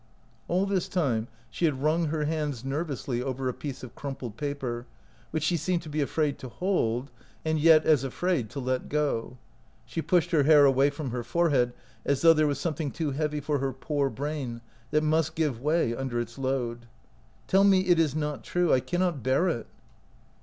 [0.47, 4.87] All this time she had wrung her hands nervously over a piece of crumpled paper,
[5.29, 7.11] which she seemed to be afraid to hold
[7.45, 9.37] and yet as afraid to let go.
[9.85, 13.39] She pushed her hair away from her forehead, as though there was something too heavy
[13.41, 16.87] for her poor brain, that must give way under its load."
[17.47, 18.73] Tell me it is not true!
[18.73, 19.67] I cannot bear it